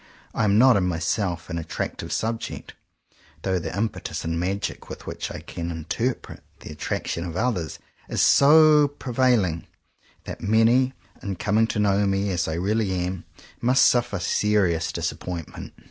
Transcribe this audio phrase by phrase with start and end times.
[0.33, 2.73] I am not, in myself, an attractive subject;
[3.43, 7.77] though the impetus and magic with which I can in terpret the attraction of others
[8.09, 9.67] is so pre vailing,
[10.23, 13.25] that many, in coming to know me as I really am,
[13.61, 15.73] must suffer serious dis appointment.